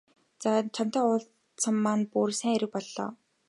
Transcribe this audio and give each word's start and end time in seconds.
За 0.41 0.51
чамтай 0.75 1.03
уулзсан 1.05 1.75
маань 1.83 2.05
бүр 2.11 2.29
сайн 2.39 2.53
хэрэг 2.53 2.71
боллоо. 2.73 3.09